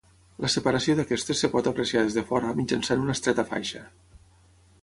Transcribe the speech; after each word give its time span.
La 0.45 0.49
separació 0.53 0.95
d'aquestes 0.99 1.43
es 1.47 1.51
pot 1.57 1.69
apreciar 1.73 2.03
des 2.07 2.17
de 2.21 2.25
fora 2.31 2.57
mitjançant 2.63 3.07
una 3.07 3.19
estreta 3.19 3.49
faixa. 3.55 3.87